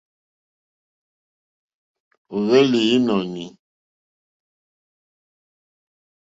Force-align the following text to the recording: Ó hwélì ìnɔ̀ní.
Ó 2.35 2.37
hwélì 2.45 2.79
ìnɔ̀ní. 2.95 3.43